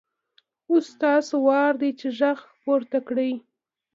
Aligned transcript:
اوس 0.69 0.85
ستاسو 0.95 1.35
وار 1.47 1.73
دی 1.81 1.91
چې 1.99 2.07
غږ 2.19 2.39
پورته 2.61 2.99
کړئ. 3.07 3.31